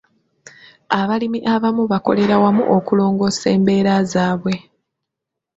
Abalimi 0.99 1.39
abamu 1.53 1.83
bakolera 1.91 2.35
wamu 2.43 2.63
okulongoosa 2.75 3.45
embeera 3.55 3.93
zaabwe. 4.11 4.53